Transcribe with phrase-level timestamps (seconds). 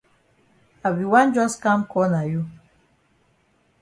[0.87, 2.41] I be wan jus kam call na you.